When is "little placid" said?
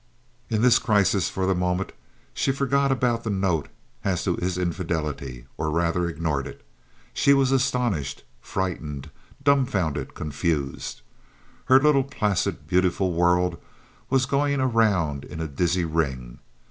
11.79-12.65